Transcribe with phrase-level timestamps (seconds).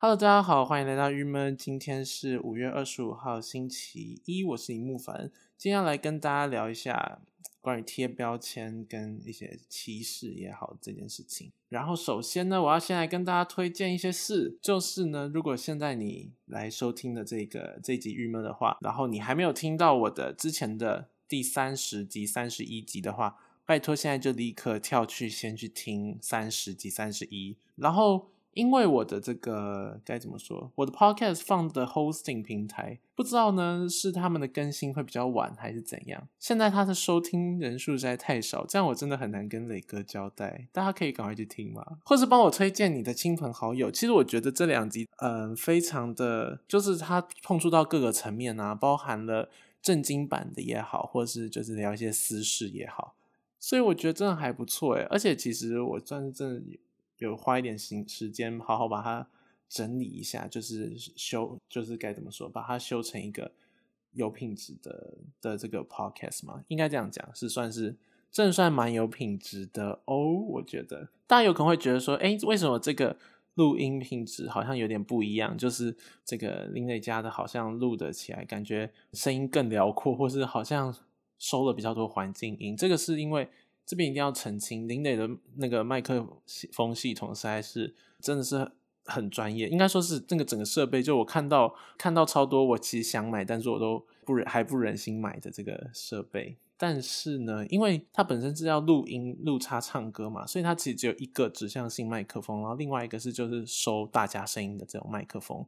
[0.00, 1.56] Hello，大家好，欢迎来到郁闷。
[1.56, 5.32] 今天是五月二十五号，星期一，我是尹木凡。
[5.56, 7.20] 今天要来跟大家聊一下
[7.60, 11.50] 关于贴标签跟一些歧视也好这件事情。
[11.68, 23.36] 然后首先呢，我要先来跟大家推荐一些事，就是呢，如果现在你来收听的这个这集郁闷的话，然后你还没有听到我的之前的第三十集、三十一集的话，
[23.66, 28.28] 拜托现在就立刻跳去先去听三十集、三十一，然后。
[28.58, 36.26] 因为我的这个该怎么说，我的 podcast 放的 hosting 平台不知道呢，是他们的更新会比较晚还是怎样？
[36.40, 40.66] 现在他的收听人数实在太少，这样我真的很难跟磊哥交代。
[40.72, 43.92] 大家可以赶快去听嘛，或是帮我推荐你的亲朋好友。
[43.92, 49.48] 其实我觉得这两集，嗯，非常的，就是他碰触到各个层面啊，包含了
[49.80, 53.14] 正经版的也好，或是就是聊一些私事也好，
[53.60, 55.06] 所以我觉得真的还不错诶。
[55.08, 56.78] 而且其实我算是真的。
[57.18, 59.28] 有花一点时时间，好好把它
[59.68, 63.50] 整理一下，就是修，就是该怎么说，把它修成一个
[64.12, 67.96] 有品质的的这个 podcast 嘛，应该这样讲，是算是
[68.30, 70.32] 正算蛮有品质的哦。
[70.32, 73.16] 我觉得大家有可能会觉得说，哎，为什么这个
[73.54, 75.58] 录音品质好像有点不一样？
[75.58, 80.94] 就是这个林磊家的，好像录的起来感觉声音更辽阔，或是好像
[81.38, 82.76] 收了比较多环境音。
[82.76, 83.48] 这个是因为。
[83.88, 88.70] 这边一定要澄清，林磊的那个麦克风系统实在是真的是
[89.06, 96.58] 很专业，应该说是那个整个设备，就我看到看到超多，我其实想买，但是我都不忍还不忍心买的这个设备。
[96.76, 105.64] 但是呢，因为它本身是要录音录插唱歌嘛，所以它其实只有一个指向性麦克风，然后另外一个是就是收大家声音的这种麦克风，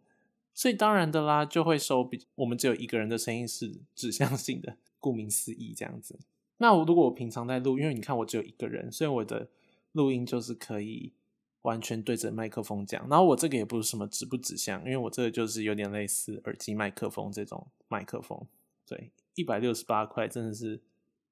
[0.52, 6.18] 所以当然的啦，就会收比我们只有一个人的声音是指向性的，顾名思义这样子。
[6.62, 9.48] 那我如果我平常在录，因为你看我只有一个人，所以我的
[9.92, 11.10] 录音就是可以
[11.62, 13.08] 完全对着麦克风讲。
[13.08, 18.46] 然后我这个也不是什么指不指向，因为我这个就是有点类似耳机麦克风这种麦克风。
[18.86, 20.82] 对，一百六十八块真的是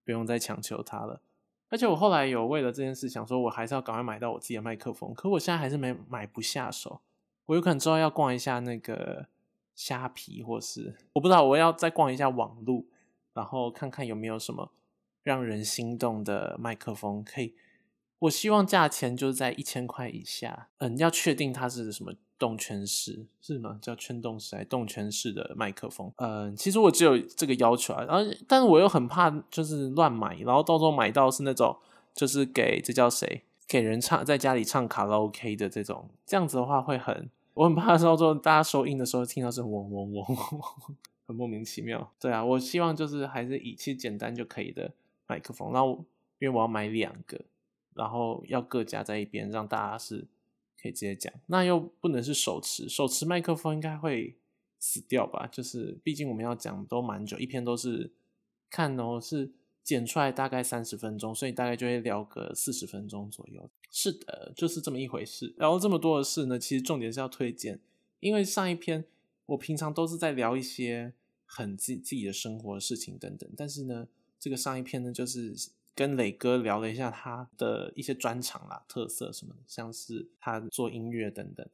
[0.02, 1.20] 不用再强求它了。
[1.68, 5.12] 而且我后来有为了这件事想说，我还是要赶快买到我自己的麦克风。
[5.12, 7.02] 可我现在还是没买不下手。
[7.44, 9.27] 我有可能之后要逛一下那个
[9.74, 12.88] 虾皮，或是我不知道我要再逛一下网路，
[13.34, 14.72] 然后看看有没有什么。
[15.28, 17.55] 让人心动的麦克风可以，
[18.20, 20.70] 我希望价钱就是在一千块以下。
[20.78, 23.78] 嗯，要确定它是什么动圈式是吗？
[23.83, 26.11] 叫圈动式还动圈式的麦克风？
[26.17, 28.05] 嗯，其实我只有这个要求啊。
[28.05, 31.77] 然后，但是我又很怕就是乱买，然后到时候买到是那种
[32.14, 40.24] 就是给这叫谁给人唱在家里唱卡拉 OK 的这种，这样子的话会很我很怕到时候大家收音的时候听到是嗡嗡嗡，
[41.28, 42.11] 很莫名其妙。
[42.18, 44.90] 对啊，我希望就是还是以其实简单就可以的。
[45.28, 46.05] 麦克风，然后
[46.40, 47.44] 因为我要买两个，
[47.94, 50.27] 然后要各夹在一边，让大家是
[50.80, 51.33] 可以直接讲。
[51.46, 54.36] 那又不能是手持，手持麦克风应该会
[54.78, 55.46] 死掉吧？
[55.46, 58.11] 就是毕竟我们要讲都蛮久，一篇都是
[58.70, 59.52] 看哦，是
[59.84, 63.68] 剪出来大概三十分钟，所以大概就会聊个四十分钟左右。
[63.90, 65.55] 是的，就是这么一回事。
[65.58, 67.78] 然后这么多的事呢，其实重点是要推荐，
[68.20, 69.05] 因为上一篇
[69.46, 71.12] 我平常都是在聊一些
[71.44, 74.08] 很自自己的生活事情等等，但是呢。
[74.38, 75.52] 这个上一篇呢，就是
[75.94, 81.66] 跟磊哥聊了一下他的一些专长啦、特色什么的，像是他做音乐等等，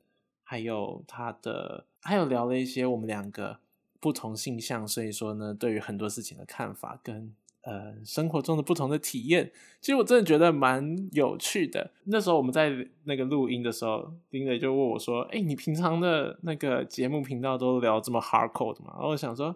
[0.42, 3.58] 还有他的，还有聊了一些我们两个
[4.00, 11.92] 不同性向，所以说呢，对于很多事情的看法跟呃生活中的不同的体验，其实我真的觉得蛮有趣的。
[12.04, 19.54] 那时候我们在那个录音的时候，丁磊就问我说：“哎，你平常的那个节目频道都聊这么 hardcore 的吗？”然后我想说：“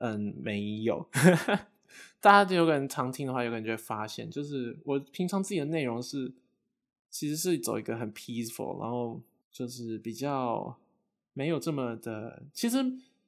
[0.00, 1.06] 嗯，没有。”
[2.20, 6.32] 大家有可能常听的话，有可能就会发现，就是我平常自己的内容是，
[7.10, 10.78] 其实是走一个很 peaceful，然后就是比较
[11.32, 12.42] 没有这么的。
[12.52, 12.78] 其实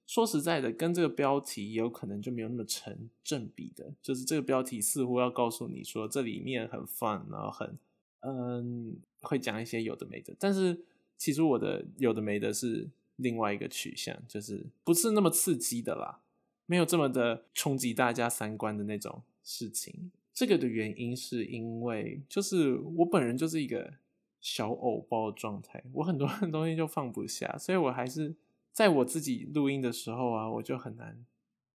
[0.07, 3.93] 说实在的，跟这个标题有可能就没有那么成正比的。
[4.01, 7.77] 就是这个标题似乎要告诉你说，这里面很 fun，然后很
[8.21, 10.35] 嗯，会讲一些有的没的。
[10.39, 10.81] 但是
[11.19, 16.21] 其实我的有的没的是另外一个取向，就是不是那么刺激的啦。
[16.67, 23.95] 没有这么的冲击大家三观的那种事情，这个的原因是因为就是我本人就是一个
[24.41, 28.35] 小偶包的状态，我很多东西就放不下，所以我还是
[28.73, 31.25] 在我自己录音的时候啊，我就很难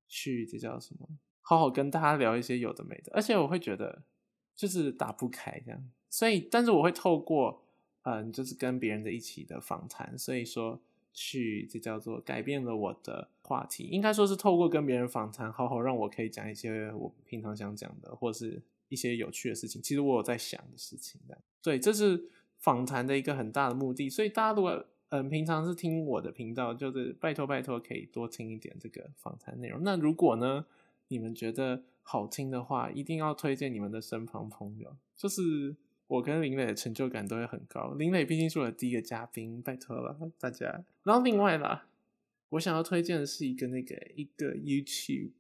[0.09, 1.07] 去这叫什么，
[1.43, 4.03] 好好跟大家聊一些有的没的，而且我会觉得
[4.57, 7.63] 就是打不开这样，所以但是我会透过
[8.03, 10.81] 嗯，就是跟别人的一起的访谈，所以说。
[11.13, 19.83] 去，这叫做改变了我的话题，应该说是透过跟别人访谈，好好让我可以讲一些我平常想讲的，或是一些有趣的事情。
[19.83, 22.29] 其实我有在想的事情的，对，这是
[22.59, 24.09] 访谈的一个很大的目的。
[24.09, 29.83] 所以大家如果嗯，平常是听我的频道，就是拜托拜托，可以多听一点这个访谈内容。
[29.83, 30.67] 那如果呢，
[31.09, 34.95] 你们觉得好听的话，一定要推荐你们的身旁朋友。
[35.17, 35.75] 就是
[36.09, 37.93] 我跟林磊的成就感都会很高。
[37.93, 40.85] 林磊毕竟是我的第一个嘉宾，拜托了大家。
[41.05, 41.87] 然后另外啦，
[42.49, 45.31] 我想要推荐的是一个那个一个 YouTube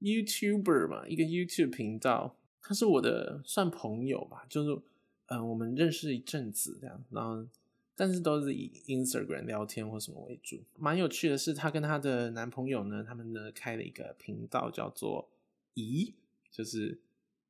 [0.00, 4.82] YouTuber 嘛，一个 YouTube 频道，他是我的算朋友吧，就是
[5.26, 7.46] 嗯，我们认识一阵子这样，然后。
[7.94, 10.58] 但是都是以 Instagram 聊天或什么为主。
[10.78, 15.28] 蛮有趣的是，她跟她的男朋友呢，他们呢开了一个频道，叫做
[15.74, 16.14] “疑”，
[16.50, 16.98] 就是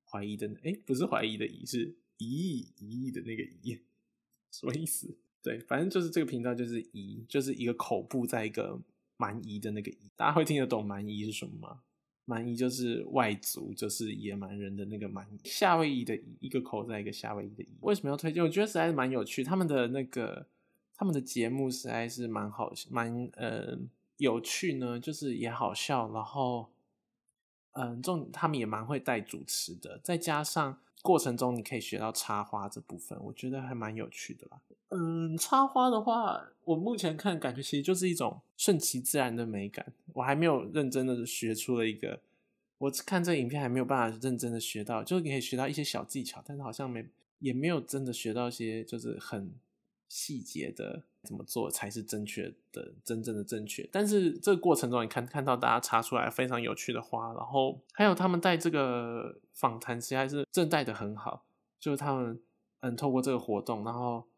[0.05, 3.79] 怀疑的，哎，不是怀疑的疑，是疑疑的那个疑，
[4.51, 5.17] 什么意思？
[5.43, 8.81] 对，反正就是这个频道就是“疑”，就是一个口部在一个
[9.17, 11.81] 蛮夷的那个“夷”，大家会听得懂蛮夷是什么吗？
[12.25, 15.41] 蛮夷就是外族，就是野蛮人的那个蛮夷。
[15.43, 17.77] 夏威夷的夷一个口在一个夏威夷的夷。
[17.81, 18.41] 为什么要推荐？
[18.41, 20.47] 我觉得实在是蛮有趣，他们的那个
[20.95, 23.77] 他们的节目实在是蛮好，蛮呃
[24.19, 26.71] 有趣呢，就是也好笑，然后
[27.73, 34.61] 嗯，这种他们也蛮会带主持的，再加上过程中你可以学到插花这部分，我觉得还蛮有趣的啦。
[34.89, 39.93] 嗯，插花的话，我目前看感觉其实就是一种顺其自然的美感。
[40.15, 42.21] 我还没有认真的学出了一个，
[42.79, 47.05] 我看这影片还没有办法认真的学到，就是可以学到一些小技巧，但是好像没
[47.41, 49.51] 也没有真的学到一些就是很
[50.13, 53.89] 细节的怎么做才是正确的、真正的正确。
[53.91, 61.47] 但是这个过程中，你看看到大家插出来非常有趣的花，然后还有他们带这个访谈，其实还是正带的很好，
[61.81, 62.41] 就是他们
[62.81, 64.29] 嗯透过这个活动，然后。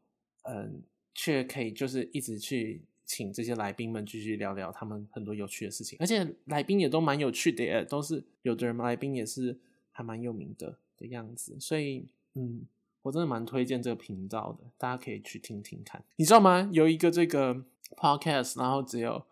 [0.47, 0.83] 嗯，
[1.15, 9.59] 却可以就是一直去请这些来宾们继续聊聊他们很多有趣的事情，而且来宾也都蛮有趣的，耶，都是有的人来宾也是
[9.91, 12.67] 还蛮有名的的样子，所以嗯，
[13.05, 16.03] 我真的蛮推荐这个频道的，大家可以去听听看。
[16.17, 16.69] 你知道吗？
[16.73, 17.65] 有一个这个
[17.97, 19.25] podcast，然后只有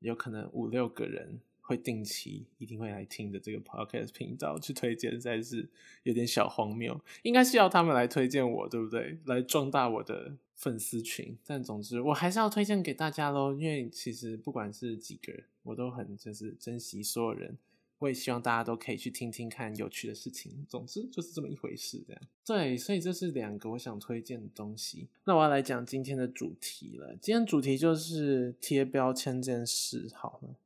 [0.00, 1.40] 有可能五六个人。
[1.62, 5.70] 会定期一定会来听的这个 podcast 频道去推荐，实在是
[6.02, 7.00] 有点小荒谬。
[7.22, 9.20] 应该是要他们来推荐我，对不对？
[9.26, 11.38] 来壮大我的粉丝群。
[11.46, 13.54] 但总之，我还是要推荐给大家喽。
[13.54, 17.56] 因为其实不管是几个人，我都很就是珍惜所有人。
[18.00, 20.66] 我也希望大家都可以去听听看有趣的事情。
[20.68, 22.22] 总之就是这么一回事，这样。
[22.44, 25.08] 对，所以这是两个我想推荐的东西。
[25.24, 27.14] 那我要来讲今天的主题了。
[27.20, 30.56] 今天主题就是贴标签这件事，好了。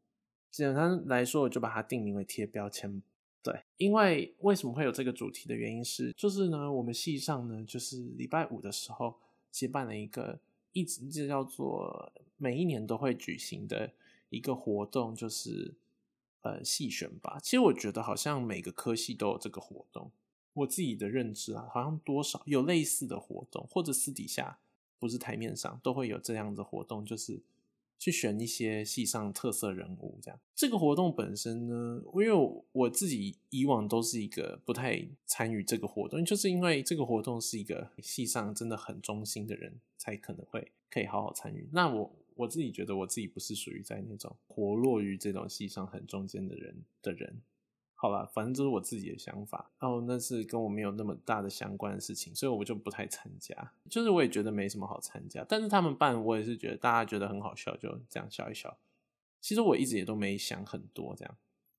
[0.50, 3.02] 简单来说，我就把它定名为贴标签。
[3.42, 9.16] 对，因为为什么会有这个主题的原因是，就是呢，我们系上呢，就是礼拜五的时候
[9.50, 10.38] 接办了一个
[10.72, 13.92] 一直就叫做每一年都会举行的
[14.30, 15.74] 一个活动，就是
[16.44, 17.38] 呃系选拔。
[17.40, 20.10] 其实我觉得好像每个科系都有这个活动，
[20.54, 24.58] 我自己的认知啊，好像多少有类似的活动，或者私底下
[24.98, 27.42] 不是台面上都会有这样的活动，就是。
[27.96, 41.66] 去选一些戏上特色人物，这样这个活动本身呢，因为我自己以往都是一个不太参与这个活动，就是因为这个活动是一个戏上真的很忠心的人才可能会可以好好参与。
[41.72, 47.40] 那我我自己觉得我自己不是属于在那种活络于这种戏上很中间的人的人。
[47.96, 49.70] 好了，反正这是我自己的想法。
[49.78, 53.72] 哦，那是跟我没有那么大的相关的事情，所以我就不太参加。
[53.88, 58.76] 就是我也觉得没什么好参加，但是他们办，我也是觉得大家觉得很好笑，就这样笑一笑。
[59.40, 61.36] 其实我一直也都没想很多，这样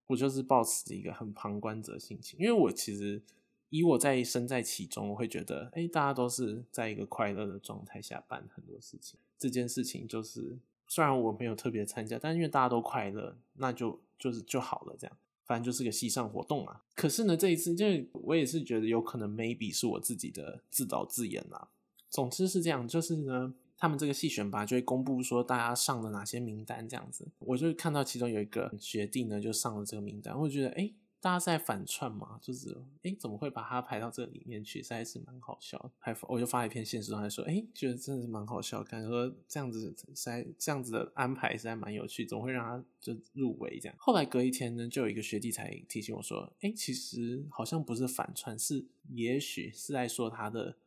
[0.08, 3.22] 我就是抱持一个很旁观者心情，因为我其实
[3.70, 9.20] 以我在身在其中，我会觉得，哎，大家都是在一个快乐的状态下办很多事情。
[9.38, 15.18] 这件事情就是虽然我没有特别参加，但因为大家都快乐，那就就是就好了，这样。
[15.46, 16.82] 反正就是个戏上活动嘛。
[16.96, 21.68] 可是呢，这一次就我也是觉得有可能，maybe 是我自己的自导自演啦。
[22.10, 27.28] 总之是这样，就是呢，他们这个戏选拔就会公布说大家上了哪些名单这样子。
[27.40, 30.92] 我就看到其中有一个学弟呢，就上了这个名单，我就觉得哎。
[31.26, 34.84] 大家在反串嘛，就是哎，怎么会把他排到这里面去？
[34.84, 35.92] 实在是蛮好笑。
[35.98, 43.96] 还我就发了一篇现实，还说哎，觉得真的是蛮好笑，感觉说这样子在这样子的安排实在蛮有趣，怎么会让他就入围这样？
[43.98, 50.78] 后来隔一天呢，就有一个学弟才提醒我说，哎，其实好像不是反串，是也许是在说他的。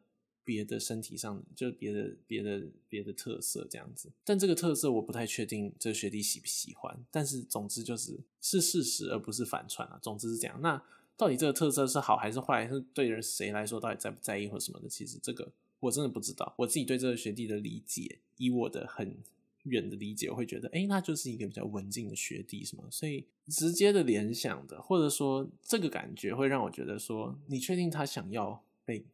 [0.49, 6.99] 别的身体上就别的别的别的特色这样子，但这个特色我不太确定这个学弟喜不喜欢。
[7.11, 9.99] 但是总之就是是事实，而不是反串啊。
[10.03, 10.59] 总之是这样。
[10.63, 10.83] 那
[11.19, 12.67] 到底这个特色是好还是坏？
[12.67, 14.89] 是对人谁来说到底在不在意或什么的？
[14.89, 16.55] 其实这个我真的不知道。
[16.57, 19.19] 我自己对这个学弟的理解，以我的很
[19.65, 22.89] 远的理解，我会觉得，哎，那就是一个比较文静的学弟，什么？
[22.91, 29.05] 所以直接的联想的，或者说这个感觉会让我觉得说，你确定他想要被？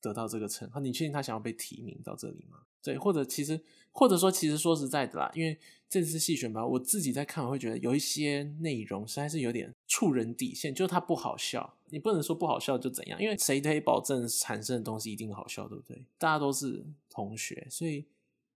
[0.00, 2.58] 得到这个称号，你确定他想要被提名到这里吗？
[2.82, 11.74] 对，或者其实或者说其实说实在的啦，因为这次细选吧，我自己在看，我会觉得有一些内容实在是有点触人底线，就是它不好笑。
[11.90, 16.04] 你不能说不好笑就怎样，因为谁可以保证产生的东西一定好笑，对不对？
[16.18, 18.04] 大家都是同学，所以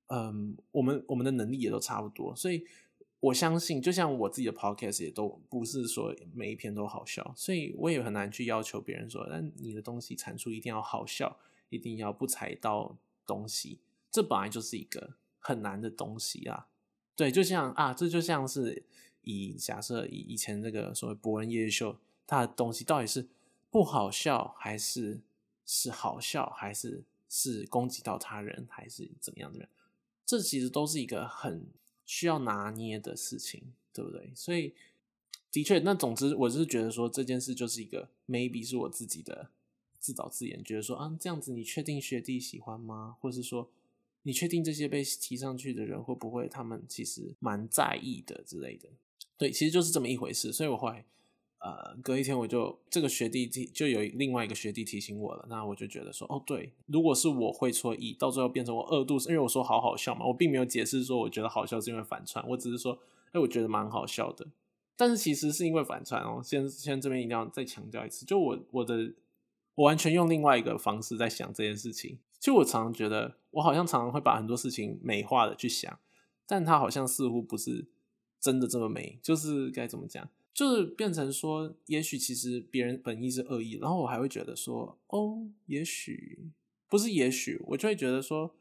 [0.07, 2.65] 嗯，我们我们的能力也都差不多，所以。
[3.23, 11.39] 我相信，就像我自己的 podcast 也都不是说每一篇都好笑，所以我也很难去要求别人说，那你的东西产出一定要好笑，
[11.69, 13.79] 一定要不踩到东西，
[14.11, 16.67] 这本来就是一个很难的东西啊。
[17.15, 18.85] 对，就像啊，这就像是
[19.21, 23.29] 以假设以以前那个所谓博人夜秀，他的东西到底是
[23.71, 25.21] 不好笑，还是
[25.65, 29.71] 是好笑，还是是攻击到他人，还是怎么样怎么样？
[30.27, 31.69] 这其实都是一个很。
[32.15, 34.31] 需要拿捏的事情，对不对？
[34.35, 34.75] 所以
[35.51, 39.49] 的确，那总之，我是觉得说这件事就是一个 maybe 是我自己的
[39.99, 43.17] 自导自演，觉得说啊，这样子你确定学弟喜欢吗？
[43.19, 43.71] 或是说
[44.25, 48.91] 你确定这些被提上去的人会不会他们其实蛮在意的之类的？
[49.39, 50.53] 对，其实就是这么一回事。
[50.53, 51.07] 所以我后来。
[51.63, 62.99] 呃，隔一天我就这个学弟提就有另外一个学弟提醒我了，那我就觉得说，哦，对，如果是我会错意，到最后变成我二度，因为我说好好笑嘛，我并没有解释说我觉得好笑是因为反串，我只是说，
[63.31, 64.45] 哎，我觉得蛮好笑的，
[64.97, 66.41] 但是其实是因为反串哦。
[66.43, 69.15] 先先这边一定要再强调一次，就我我的
[69.77, 72.19] 我完全用另外一个方式在想这件事情。
[72.41, 75.97] 就我常常觉得，我好像常常会把很多事情美化的去想，
[76.45, 77.87] 但它好像似乎不是
[78.41, 80.29] 真的这么美，就是该怎么讲？
[80.55, 86.51] 就是变成说，也许其实别人本意是恶意，然后我还会觉得说，哦，也许
[86.89, 88.55] 不是，也许我就会觉得说，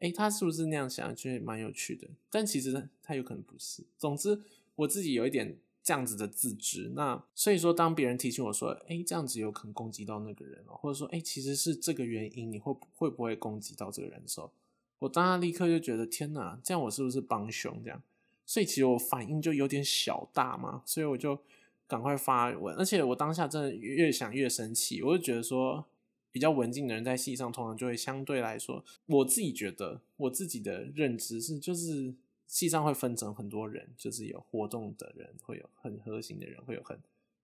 [0.00, 2.08] 哎，他是不是那样想，就蛮有趣的。
[2.28, 3.84] 但其实他有可能不是。
[3.96, 4.40] 总之，
[4.74, 6.90] 我自己有一点这样子的自知。
[6.94, 14.52] 那所以说，当别人提醒我说，哎，这样子有可能攻击到那个人哦，或者说，哎，其实是这个原因，你会会不会攻击到这个人的时候，
[14.98, 18.02] 我当然立刻就觉得，天哪，这样我是不是帮凶这样？
[18.48, 21.38] 所以其实我反应就有点小大嘛，所以我就
[21.86, 25.84] 赶快发文，而且我当下真的越想越生气，我就觉得说
[26.32, 32.14] 比较文静的人在戏上通常就会相对来说，我自己觉得我自己的认知是，就是
[32.46, 36.98] 戏上会分成很多人，就是有活动的人，会有很核心的人，会有很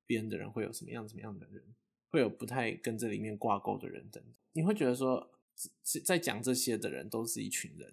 [0.07, 1.63] 边的人，会有什么样什么样的人，
[2.09, 4.33] 会有不太跟这里面挂钩的人等等。
[4.55, 5.29] 你会觉得说
[5.83, 7.93] 在讲这些的人都是一群人，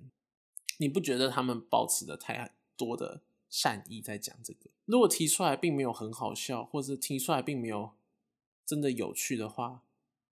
[0.77, 2.53] 你不觉得他们保持的太？
[2.81, 7.91] 多的善意在讲这个，如果提出来并没有很好笑，或者提出来并没有
[8.65, 9.83] 真的有趣的话，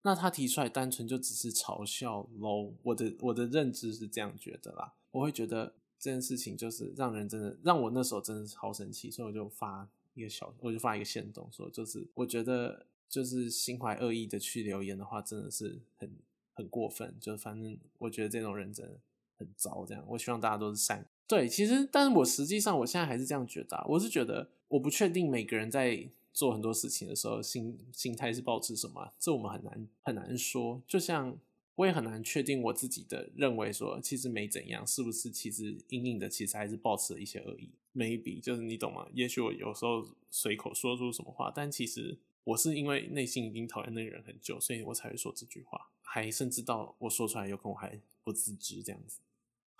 [0.01, 2.73] 那他提出来单纯就只是嘲笑喽。
[2.83, 16.09] 我的我的认知是这样觉得啦，我会觉得这件事情就是让人真的让我那时候真的是好生气，所以我就发一个小，我就发一个线动说，就是我觉得就是心怀恶意的去留言的话，真的是很
[16.53, 17.17] 很过分。
[17.19, 18.97] 就反正我觉得这种人真的
[19.35, 21.05] 很糟，这样我希望大家都是善。
[21.29, 23.85] 对，其实，但是我实际上，我现在还是这样觉得。
[23.87, 30.81] 我是觉得，我不确定每个人在做很多事情的时候，心心态是保持什么，这我们很难很难说。
[30.87, 31.37] 就像
[31.75, 35.29] 我也很难确定我自己的认为说，其实没怎样，是不是？
[35.29, 37.69] 其实隐隐的，其实还是保持了一些恶意。
[37.93, 39.05] maybe 就是你懂吗？
[39.13, 49.19] 也许我有时候随口说出什么话，但其实我是因为内心已经讨厌那个人很久，所以我才会说这句话，还甚至到我说出来有可能我还不自知这样子。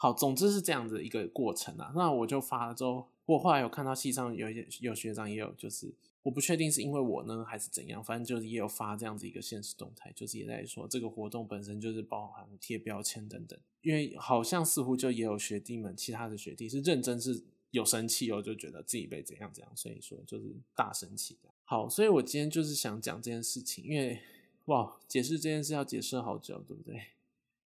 [0.01, 1.91] 好，总之是这样子一个过程啊。
[1.93, 13.59] 那我就发了之后，我后来有看到戏上有一些有学长也有，就是我不确定是因为我呢还是怎样，反正就是也有发这样子一个现实动态，就是也在说这个活动本身就是包含贴标签等等。
[13.81, 21.49] 因为好像似乎就也有学弟们，其他的学弟是认真是有生气哦，就觉得自己被怎样怎样，所以说就是大生气的。
[21.65, 24.21] 好，所以我今天就是想讲这件事情，因为
[24.65, 27.01] 哇，解释这件事要解释好久，对不对？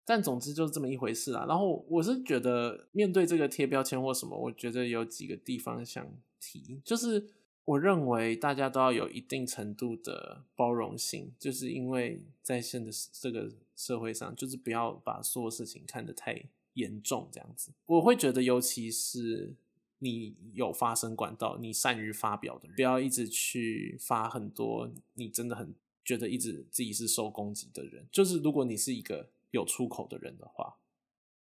[0.07, 1.45] 但总之就是这么一回事啦。
[1.49, 6.07] 然后我是觉得，面对这个贴标签或什么，我觉得有几个地方想
[6.39, 7.27] 提，就是
[7.65, 16.41] 我认为大家都要有一定程度的包容性，就是因为在现的这个社会上，就是不要把所有事情看得太
[16.75, 17.73] 严重，这样子。
[17.87, 19.53] 我会觉得，尤其是
[19.99, 28.07] 你有发声管道，你善于发表的人，不要一直去发很多你真的很觉得一直自己是受攻击的人。
[28.09, 29.27] 就是如果你是一个。
[29.51, 30.77] 有出口的人的话，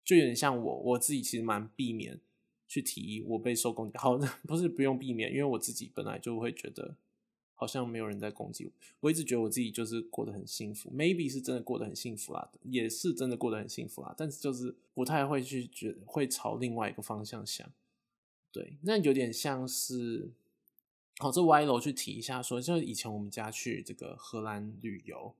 [0.04, 2.20] 就有点像我，我自己其实蛮避免
[2.68, 3.98] 去提我被受攻击。
[3.98, 6.96] 好， 不是不用避免，因为我自己本来就会觉得
[7.54, 8.72] 好像没有人在攻击我。
[9.00, 14.14] 我一直觉得我自己就是过得很幸福，maybe 是真的过得很幸福啦，也是真的过得很幸福啦。
[14.16, 17.68] 但是就是不太会去觉会朝另外一个方向想。
[18.52, 20.30] 对，那有点像是，
[21.18, 25.34] 好，这歪楼去提一下，说就以前我们家去这个荷兰旅游。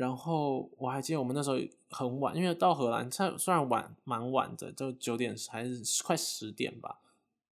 [0.00, 1.58] 然后我还记得我们那时候
[1.90, 7.00] 很晚，因为到荷兰，它虽然晚蛮晚的，就九点还是快十点吧，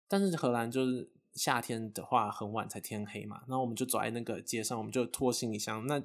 [0.06, 3.44] 但是荷兰就是夏天的话很晚才天黑嘛。
[3.46, 6.02] 然后我们就走在那个街上，我们就拖行李箱，那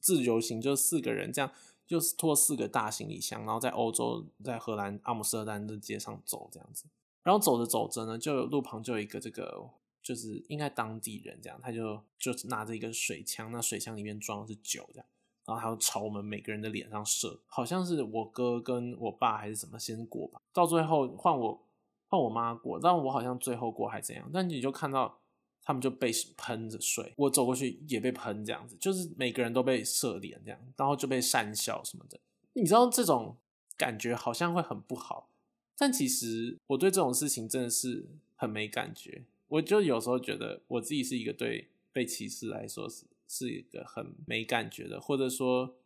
[0.00, 1.52] 自由行就四个人这样，
[1.86, 6.86] 就是拖四个大行李箱，然后在欧洲，在荷兰阿姆斯特丹的街上走这样子。
[7.22, 9.68] 然后走着走着呢，就路旁就有一个这个，
[10.02, 15.06] 就是应该当地人这样，他就就拿着一个水枪，那水枪里面装的是酒这样，
[15.44, 21.62] 然后他就朝我们每个人的脸上射，好像是我哥跟我爸还是什么先过吧，到最后换我
[22.08, 25.18] 换我妈过，但我好像最后过还怎样，但你就看到
[25.62, 32.20] 他们就被喷着水，我走过去也被喷这样子，就是每个人都被射脸这样，然后就被讪笑什么的，
[32.52, 33.36] 你知道这种
[33.76, 35.28] 感觉好像会很不好。
[35.76, 38.06] 但其实我对这种事情真的是
[38.36, 45.76] 很没感觉，我就有时候觉得我自己是一个对被歧视来说是是一个很没感觉的，或者说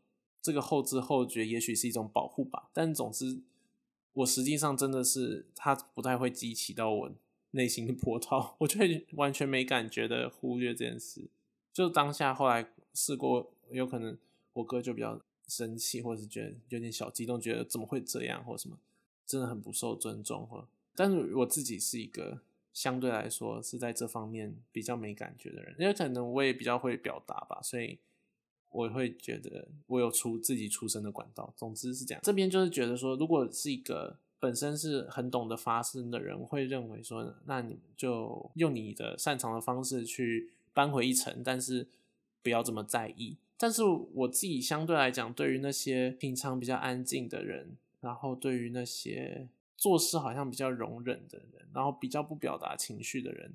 [0.43, 2.71] 这个后知后觉也许是一种保护吧。
[2.73, 3.41] 但总之，
[4.15, 7.13] 我实际上真的是它不太会激起到我
[7.53, 11.29] 内心的波涛，我就会完全没感觉的忽略这件事。
[11.73, 14.19] 就当下后来试过，有可能
[14.55, 18.77] 我哥就比较生气，或者是觉得有点小激动，觉得怎么会这样或什么。
[19.27, 22.43] 真的很不受尊重或，但是我自己是一个
[22.77, 27.99] 相对来说是在这方面比较没感觉的人，因为可能我也比较会表达吧，所以
[28.69, 31.55] 我会觉得我有出自己出声的管道。
[31.57, 41.89] 总之是这样，这边就是觉得说，如果是一个本身是很懂得发声的人，会认为说，那你就用你的擅长的方式去扳回一城，但是
[42.43, 43.39] 不要这么在意。
[43.57, 47.79] 但是我自己相对来讲，对于那些平常比较安静的人。
[48.03, 53.55] 然后对于那些做事好像比较容忍的人，然后比较不表达情绪的人，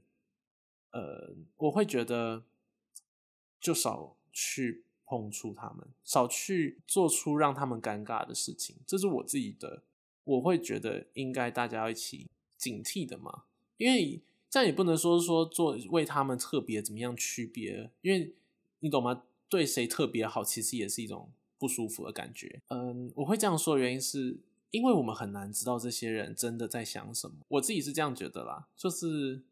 [0.92, 2.44] 呃，我会觉得
[3.60, 8.76] 就少去碰触他们，少去做出让他们尴尬的事情。
[8.86, 9.84] 这是我自己的，
[10.24, 13.44] 我会觉得应该大家要一起警惕的嘛。
[13.78, 18.36] 因为这样也不能说说做为他们特别怎么样区别，因为
[18.80, 19.24] 你懂吗？
[19.50, 21.32] 对谁特别好，其实也是一种。
[21.62, 24.36] 不舒服的感觉，嗯，我会这样说的原因是
[24.72, 27.38] 因为我们很难知道这些人真的在想什么。
[27.50, 29.44] 我自己是这样觉得啦，就是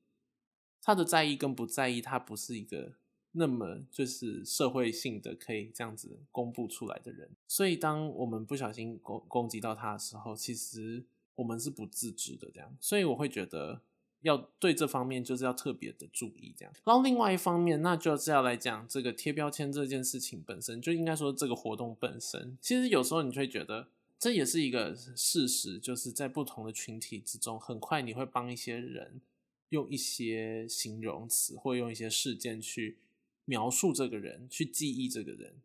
[0.81, 2.93] 他的在意跟不在意，他不是一个
[3.33, 7.29] 那么就是社会性的可以这样子公布出来的人。
[7.47, 11.05] 所以当我们不小心攻攻击到他的时候，其实
[11.35, 12.75] 我们是不自知的这样。
[12.79, 13.81] 所以我会觉得。
[14.21, 16.73] 要对这方面就是要特别的注意，这样。
[16.83, 23.87] 然后另外一方面，那就是要来讲这个贴标签这件事情本身，就应该说这个活动本身，其实有时候你就会觉得
[24.19, 29.21] 这也是一个事实，就是在不同的群体之中，很快你会帮一些人
[29.69, 32.97] 用一些形容词或用一些事件去
[33.45, 35.55] 描述这个人，去记忆这个人，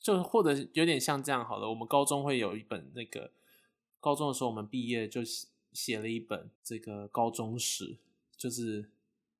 [0.00, 1.68] 就或者有点像这样好了。
[1.68, 3.32] 我们高中会有一本那个
[3.98, 5.20] 高中的时候，我们毕业就。
[5.74, 7.96] 写了一本这个高中史，
[8.36, 8.90] 就是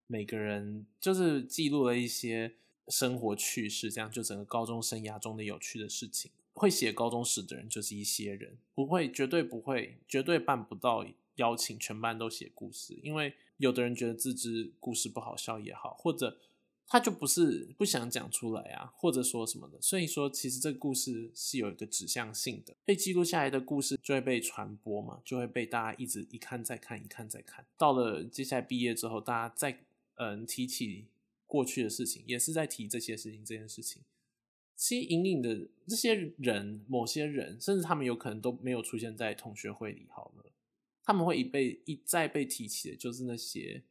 [0.07, 2.55] 每个人就是记录了一些
[2.89, 6.31] 生活趣事，这样就整个高中生涯中的有趣的事情。
[6.55, 16.39] 会写高中史的人就是一些人，不会，绝对不会，绝对办不到邀请全班都写故事，因为有的人觉得自知故事不好笑也好，或者。
[16.85, 27.65] 他就不是不想讲出来啊，或者说什么的，所以说其实这个故事是有一个指向性的，被记录下来的故事就会被传播嘛，就会被大家一直一看再看，一看再看。
[27.79, 29.85] 到了接下来毕业之后，大家再
[30.17, 31.07] 嗯提起
[31.47, 34.03] 过去的事情，也是在提这些事情这件事情。
[34.83, 40.51] 其实隐隐的这些人，某些人，甚至他们有可能都没有出现在同学会里，好了，
[41.05, 43.85] 他们会一被一再被提起的，就是那些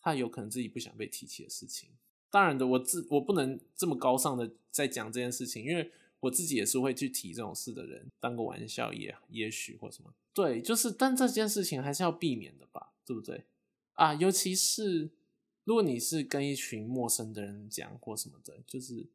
[0.00, 1.90] 他有可能自己不想被提起的事情。
[2.30, 10.12] 当然的，我自我不能这么高尚的在讲这件事情，因为我自己也是会去提这种事的人，当个玩笑也也许或什么。
[10.34, 13.44] 对，就是，但这件事情还是要避免的吧，对不对？
[13.92, 15.10] 啊，尤其是
[15.62, 19.06] 如果你是跟一群陌生的人讲或什么的，就是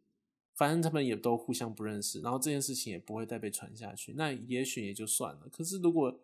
[0.54, 5.50] 反正他们也都互相不认识，然后这件事情也不会再被传下去，那也许也就算了。
[5.52, 6.20] 可是如果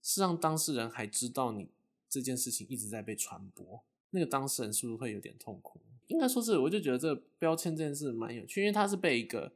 [0.00, 1.68] 是让当事人还知道你
[2.08, 5.80] 这件事情一直在被传播，那个当事人是不是会有点痛苦？
[6.08, 9.52] 应该说是，我就觉得这个标签这件事蛮有趣，因为它是被一个，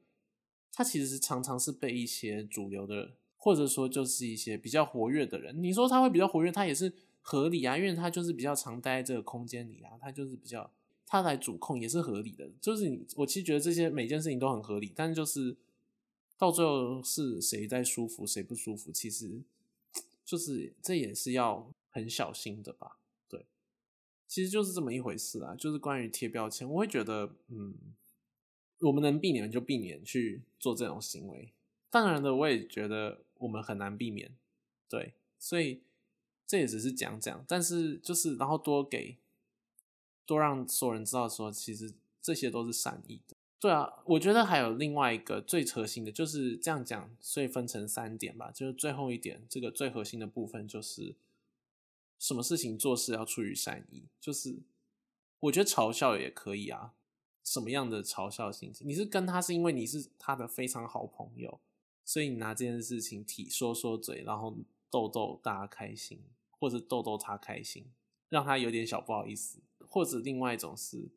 [0.72, 10.70] 它其实是常常是被一些主流的，或者说就是一些比较活跃的人，你说他会比较活跃，他也是合理啊，因为他就是比较常待在这个空间里啊，他就是比较
[11.06, 15.56] 他来主控也是合理的，就是你我其实觉得这些每件事情都很合理，但就是
[16.36, 19.40] 到最后是谁在舒服谁不舒服，其实
[20.24, 22.98] 就是这也是要很小心的吧。
[23.28, 23.46] 对
[24.26, 27.72] 其实就是这么一回事啊，就是关于贴标签，我会觉得，嗯，
[28.80, 31.52] 我们能避免就避免去做这种行为。
[31.88, 34.34] 当然的，我也觉得我们很难避免，
[34.88, 35.80] 对，所以
[36.44, 39.16] 这也只是讲讲，但是就是然后多给
[40.26, 43.36] 多让所有人知道说，其实这些都是善意的。
[43.58, 48.50] 对啊，我觉得还有另外一个最核心的，就是这样讲，所以分成三点吧。
[48.50, 51.16] 就是最后一点，这个最核心的部分就是，
[52.18, 54.04] 什么事情做事要出于善意。
[54.20, 54.58] 就是
[55.40, 56.92] 我觉得嘲笑也可以啊，
[57.42, 58.86] 什么样的嘲笑心情？
[58.86, 61.58] 你是跟他是因为你是他的非常好朋友，
[62.04, 64.54] 所以你拿这件事情提说说嘴，然后
[64.90, 67.86] 逗逗大家开心，或者逗逗他开心，
[68.28, 69.60] 让他有点小不好意思。
[69.96, 71.08] 或者另外一种是。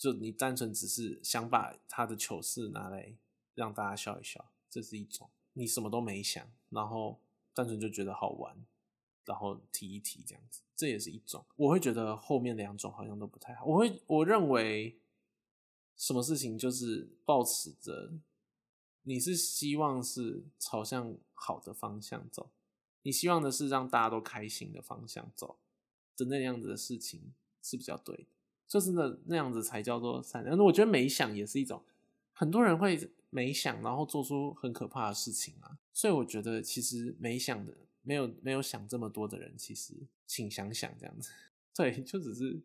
[0.00, 3.16] 就你单纯只是想把他的糗事拿来
[3.56, 7.20] 让大家笑一笑，这是一种你什么都没想，然后
[7.52, 8.64] 单纯就觉得好玩，
[9.24, 11.44] 然后提一提这样子，这也是一种。
[11.56, 13.64] 我会觉得后面两种好像都不太好。
[13.64, 15.00] 我会我认为
[15.96, 18.12] 什么事情就是抱持着
[19.02, 22.52] 你是希望是朝向好的方向走，
[23.02, 25.58] 你希望的是让大家都开心的方向走
[26.16, 28.24] 的那样子的事情是比较对的。
[28.66, 30.56] 就是那那样子才叫做善良。
[30.56, 31.82] 那我觉得没想也是一种，
[32.34, 35.78] 很多人会没想，然后做出很可怕的事情啊。
[35.94, 39.94] 所以我觉得其实没想的，没有没有想这么多的人，其实
[40.26, 41.30] 请想想这样子。
[41.74, 42.60] 对，就只是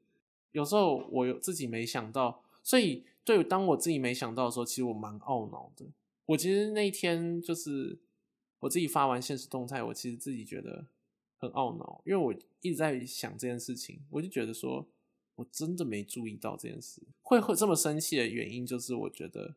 [0.52, 5.86] 有时候我有自己没想到，所以对当我自己没想到的时候，其实我蛮懊恼的。
[6.26, 7.98] 我其实那一天就是
[8.60, 10.86] 我自己发完现实动态，我其实自己觉得
[11.38, 14.90] 很懊恼，因为我一直在想这件事情，我就觉得说。
[15.36, 19.56] 我真的没注意到这件事，会会这么生气的原因，就是我觉得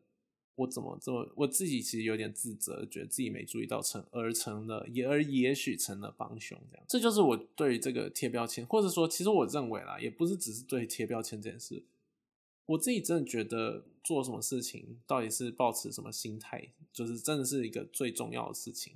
[0.55, 11.85] 我怎么这么我自己其实有点自责，觉得自己没注意到成而成了也而也许成了帮凶这样，这就是我对这个贴标签，或者说其实我认为啦，也不是只是对贴标签这件事，
[12.65, 18.95] 我自己真的觉得做什么事情到底是保持什么心态，就是真的是一个最重要的事情。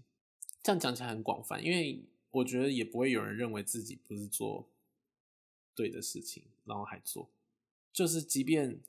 [0.63, 4.67] 这样讲起来很广泛，因为我觉得也不会有人认为自己不是做。
[5.73, 7.29] 对的事情，然后还做，
[7.93, 8.81] 就是即便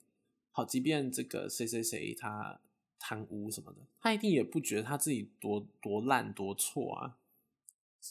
[0.51, 2.59] 好，即便这个谁谁谁他
[2.99, 7.17] 贪污什么的，他一定也不觉得他自己多多烂多错啊，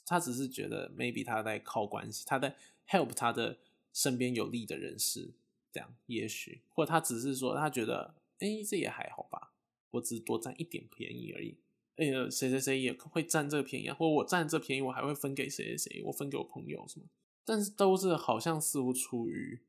[0.06, 2.56] 他只是觉得 maybe 他在靠关系，他在
[2.88, 3.58] help 他的
[3.92, 5.34] 身边有利的人士，
[5.70, 9.52] 这样也许，或者他只是说他觉得，哎，这也还好吧，
[9.90, 11.58] 我只是多占一点便宜而已，
[11.96, 17.06] 哎呀，谁谁谁也会占这个便宜，啊或者我占这便宜，我还会分给谁谁谁，我分给我朋友什么。
[17.44, 19.60] 但是都是好像似乎出于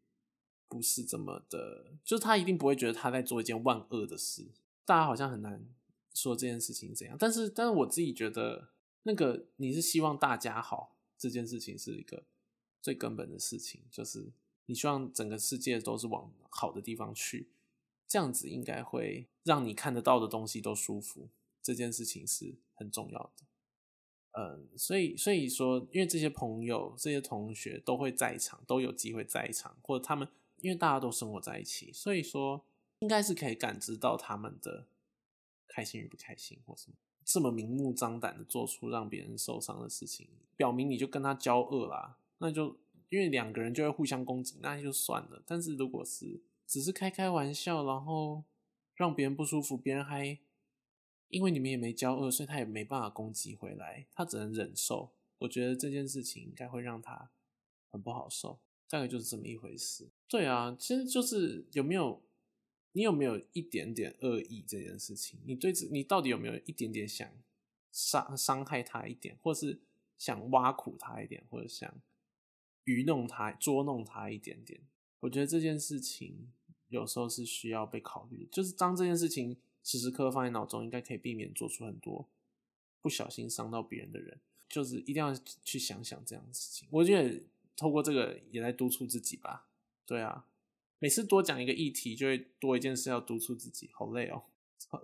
[0.69, 4.47] 不是这么的，就是他一定不会觉得他在做一件万恶的事。
[4.85, 5.65] 大家好像很难
[6.13, 7.17] 说这件事情怎样。
[7.19, 8.69] 但是，但是我自己觉得，
[9.03, 12.23] 那个你是希望大家好这件事情是一个
[12.81, 14.31] 最根本的事情，就是
[14.67, 17.49] 你希望整个世界都是往好的地方去，
[18.07, 21.29] 这样子应该会让你看得到的东西都舒服。
[21.63, 23.45] 这件事情是很重要的。
[24.35, 30.27] 嗯，所以所以说，因为这些朋友、这些同学都会在场，都有机会在场，或者他们
[30.61, 32.65] 因为大家都生活在一起，所以说
[32.99, 34.87] 应该是可以感知到他们的
[35.67, 42.75] 开心与不开心，或什么这么明目张胆的做出让别人受伤的事情，表明你就跟他交恶啦，那就
[43.09, 45.43] 因为两个人就会互相攻击，那就算了。
[45.45, 48.43] 但是如果是只是开开玩笑，然后
[48.95, 50.39] 让别人不舒服，别人还。
[51.33, 55.11] 因为你们也没交恶，所以他也没办法攻击回来，他只能忍受。
[55.39, 57.31] 我觉得这件事情应该会让他
[57.89, 60.11] 很不好受，大概就是这么一回事。
[60.27, 62.21] 对啊，其实就是有没有
[62.91, 65.39] 你有没有一点点恶意这件事情？
[65.43, 67.27] 你对你到底有没有一点点想
[67.91, 69.81] 伤伤害他一点，或是
[70.19, 71.99] 想挖苦他一点，或者想
[72.83, 74.81] 愚弄他、捉弄他一点点？
[75.21, 76.53] 我觉得这件事情
[76.89, 79.57] 有时候是需要被考虑的，就是当这件事情。
[79.83, 82.29] 时时刻刻放在脑中，应该可以避免做出很多
[83.01, 84.39] 不小心伤到别人的人。
[84.69, 85.31] 就是一定要
[85.63, 86.87] 去想想这样的事情。
[86.89, 87.43] 我觉得
[87.75, 89.67] 透过这个也来督促自己吧。
[90.03, 90.47] 对啊，
[90.97, 94.45] 每次多讲一个议题，就会多一件事要督促自己，好累哦。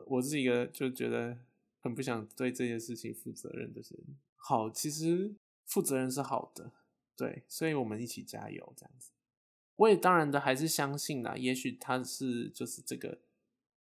[0.08, 1.38] 我是一个就觉得
[1.82, 4.18] 很不想对这件事情负责任的人。
[4.38, 6.72] 好，其实负责任是好的，
[7.16, 9.12] 对，所以我们一起加油，这样子。
[9.76, 13.20] 我也当然的还是相信啦，也许他是就是这个。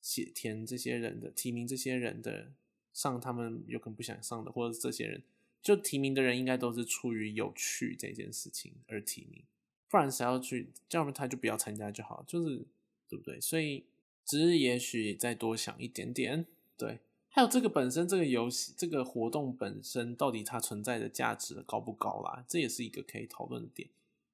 [0.00, 2.52] 写填这些人的提名，这些人的
[2.92, 5.22] 上他们有可能不想上的，或者这些人
[5.62, 9.42] 就提名的人应该都是出于有趣这件事情而提名，
[9.88, 12.64] 不然谁要去叫他们他就不要参加就好，就是
[13.08, 13.40] 对不对？
[13.40, 13.84] 所以
[14.24, 16.98] 只是也许再多想一点点，对。
[17.28, 22.42] 还有这个本身这个游戏这个活动本身到底它存在的价值高不高啦？
[22.48, 23.90] 这也是一个可以讨论的点。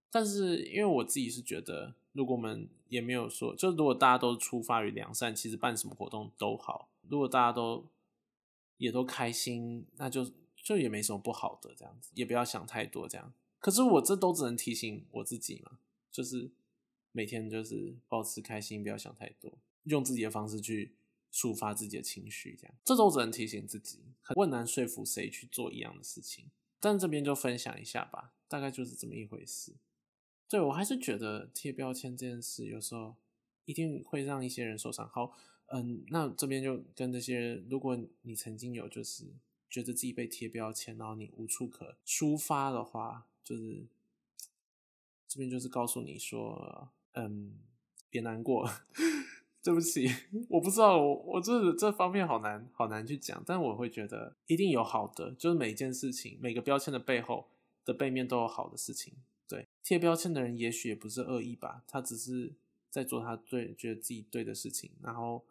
[0.08, 6.90] 但是因为我自己是觉得，如果我们也没有说，就如果大家都出发于良善，其实办什么活动都好。
[7.08, 7.86] 如果大家都
[8.76, 13.32] 也都开心，那就就也没什么不好的，这样子也不要想太多，这样。
[13.58, 15.78] 可是我这都只能提醒我自己嘛，
[16.10, 16.50] 就是
[17.12, 20.94] 每天就是保持开心，不要想太多，用自己的方式去
[21.32, 22.74] 抒发自己的情绪，这样。
[22.84, 26.50] 这都只能提醒自己，很难说服谁去做一样的事情。
[26.78, 29.76] 但这边就分享一下吧，大概就是这么一回事。
[30.52, 33.16] 对我还是觉得贴标签这件事，有时候
[33.64, 35.08] 一定会让一些人受伤。
[35.08, 35.32] 好，
[35.68, 39.24] 嗯，那这边就跟这些，如果你曾经有就是
[39.70, 43.86] 觉得自己被贴标签，然后你无处可抒发的话，就是
[45.26, 47.54] 这边就是告诉你说，嗯，
[48.10, 48.68] 别难过，
[49.64, 50.06] 对不起，
[50.50, 57.48] 我不知道，我我这这方面好难好难去讲，但我会觉得一定有好的，就是每一件事情，每个标签的背后
[57.86, 59.14] 的背面都有好的事情。
[59.82, 62.52] 贴标签的人也许也不是恶意吧，他只是
[62.88, 65.44] 在做他对觉得自己对的事情，然后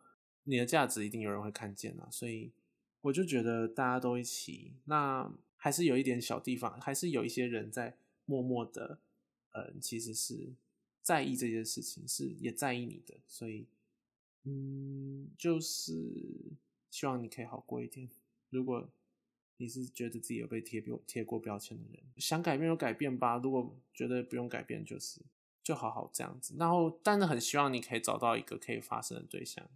[0.46, 2.52] 你的价值一定有人会看见啊，所以
[3.02, 9.00] 我就觉得大家都一起，那还是有一点小地方，还是有一些人在默默的，
[9.52, 10.54] 呃，其实是
[11.02, 13.67] 在意这件事情，是也在意你的，所以，
[14.44, 16.54] 嗯，就是
[16.89, 18.10] 希望你可以好过一点，
[18.50, 18.89] 如果。
[19.62, 23.38] 你是觉得自己有被贴标贴过标签的人，想改变就改变吧。
[23.38, 25.21] 如果觉得不用改变，就是
[25.62, 26.56] 就好好这样子。
[26.58, 29.69] 然后，但是很希望你可以找到一个可以发生的对象，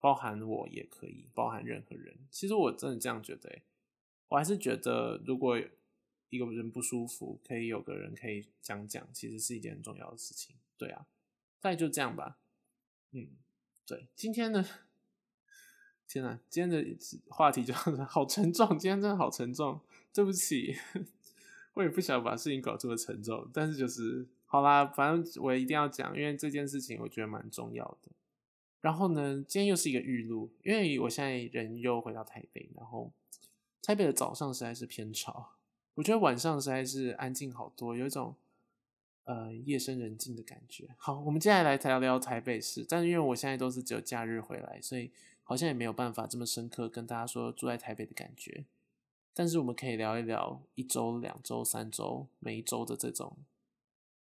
[0.00, 2.16] 包含我也可以，包含任何人。
[2.30, 3.58] 其实我真的这样觉得，
[4.28, 5.60] 我还是觉得，如果
[6.30, 10.56] 一个人不舒服，可以有个人可以讲讲，其实是一件很重要的事情。
[10.78, 11.06] 对啊，
[11.60, 12.38] 大概就这样吧。
[13.10, 13.28] 嗯，
[13.84, 14.66] 对，今天呢。
[16.08, 16.96] 天呐，今天的
[17.28, 17.74] 话题就
[18.06, 19.80] 好沉重，今天真的好沉重。
[20.12, 20.76] 对不起，
[21.74, 28.12] 我也不想把事情搞这么沉重，但是就是好啦，反正我一定要讲，因为这件事情我觉得蛮重要的。
[28.80, 33.10] 然后呢，今天又是一个预录，因为我现在人又回到台北，然后
[33.82, 35.54] 台北的早上实在是偏吵，
[35.94, 38.36] 我觉得晚上实在是安静好多，有一种
[39.24, 40.88] 呃夜深人静的感觉。
[40.96, 45.10] 好，我们接下来聊聊台北市，但是因为我现在都是只有假日回来，所以。
[45.46, 48.64] 好像也没有办法这么深刻跟大家说住在台北的感觉，
[49.34, 53.36] 但是我们可以聊一聊一周、两周、三周、每一周的这种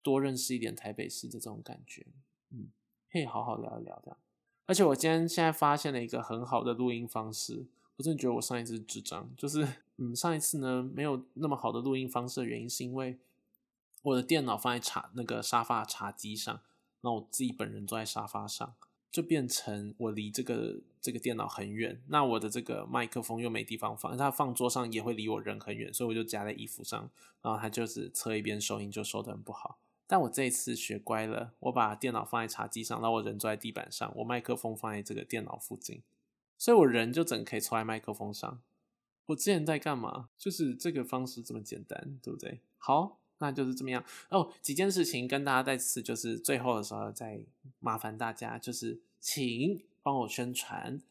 [0.02, 2.08] 多认识一点台北市的这种感觉，
[2.50, 2.70] 嗯，
[3.12, 4.18] 可以好好聊一聊的。
[4.66, 7.68] 而且我今天现在发现了一个很好的录音方式，
[7.98, 9.64] 我真的觉得我上一次智障，就是
[9.98, 13.16] 嗯，上一次呢没有那么好的录音方式的原因，是因为
[14.06, 16.62] 我的电脑放在茶那个沙发茶几上，
[17.02, 18.76] 那我自己本人坐在沙发上。
[19.12, 27.10] 就变成我离这个这个电脑很远，那我的这个麦克风又没地方放，它放桌上也会离我人很远，所以我就夹在衣服上，
[27.42, 29.80] 然后它就是侧一边收音就收的很不好。
[30.06, 36.04] 但我这一次学乖了，我把电脑放在茶几上，然后我人坐在地板上，我麦克风放在这个电脑附近，
[36.58, 38.62] 所以我人就整可以坐在麦克风上。
[39.28, 40.28] 我之前在干嘛？
[40.38, 42.60] 就是这个方式这么简单，对不对？
[42.78, 43.20] 好。
[43.40, 44.52] 那就是这么样哦。
[44.62, 47.42] 几件事情跟大家再次，就是最后的时候再
[47.80, 51.02] 麻烦大家，就是请帮我宣传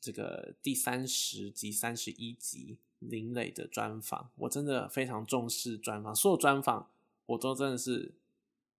[0.00, 4.30] 这个第三十集、三十一集林磊的专访。
[4.36, 6.90] 我真的非常重视专访，所有专访
[7.26, 8.12] 我都真的是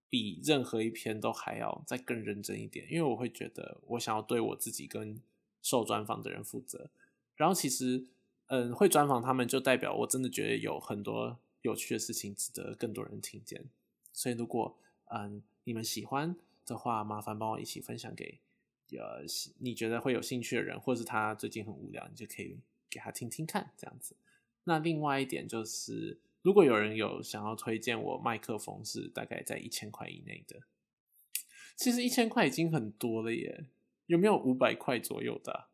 [0.08, 5.20] 比任何一篇都还要再更认真一点，因为我会觉得我想要对我自己跟
[5.62, 6.90] 受专访的人负责。
[7.36, 8.04] 然后其实，
[8.48, 11.38] 嗯，会专访他们就代表我真的觉得有很多。
[11.62, 13.64] 有趣的事情值得更多人听见，
[14.12, 18.38] 所以如果嗯你们喜欢的话，麻烦帮我一起分享给
[18.92, 19.22] 呃
[19.58, 24.16] 你觉得会有兴趣的人，或是他最近很无聊，你就可以给他听听看这样子。
[24.64, 30.60] 那另外一点就是，如果有人有想要推荐我麦克风，是大概在一千块以内的，
[31.76, 33.66] 其实一千块已经很多了耶，
[34.06, 35.68] 有没有五百块左右的？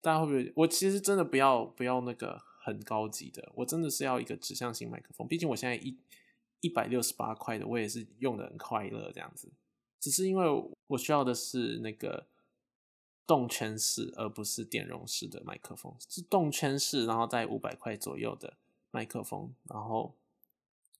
[0.00, 0.52] 大家会不会？
[0.56, 2.49] 我其实真的不要不要那个。
[2.72, 5.28] 很高级的，我真的是要一个指向型麦克风。
[5.28, 5.96] 毕竟我现在一
[6.60, 9.50] 一百六十八块的，我也是用的很快乐这样子。
[9.98, 10.46] 只是因为
[10.86, 12.26] 我需要的是那个
[13.26, 18.54] 动圈式，而不是电容式的麦克风，是动圈式，然后在五百块左右的
[18.90, 19.54] 麦克风。
[19.68, 20.14] 然后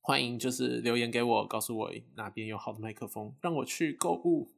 [0.01, 4.51] 欢迎就是留言给我，告诉我哪边有好的麦克风，让我去购物。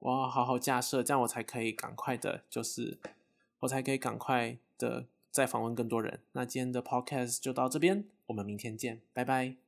[0.00, 2.98] 我要好好架设，这样我才可以赶快的，就是
[3.60, 5.06] 我才可以赶快的。
[5.34, 9.63] 再访问更多人，那今天的 podcast 就到这边，我们明天见，拜拜。